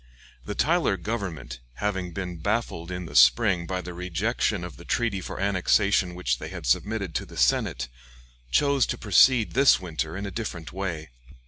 The 0.45 0.55
Tyler 0.55 0.97
government, 0.97 1.59
having 1.75 2.11
been 2.11 2.37
baffled 2.37 2.89
in 2.89 3.05
the 3.05 3.15
spring 3.15 3.67
by 3.67 3.81
the 3.81 3.93
rejection 3.93 4.63
of 4.63 4.75
the 4.77 4.83
treaty 4.83 5.21
for 5.21 5.39
annexation 5.39 6.15
which 6.15 6.39
they 6.39 6.47
had 6.49 6.65
submitted 6.65 7.13
to 7.13 7.25
the 7.27 7.37
Senate, 7.37 7.87
chose 8.49 8.87
to 8.87 8.97
proceed 8.97 9.51
this 9.53 9.79
winter 9.79 10.17
in 10.17 10.25
a 10.25 10.31
different 10.31 10.73
way. 10.73 11.11